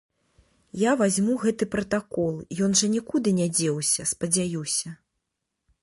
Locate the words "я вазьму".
0.83-1.35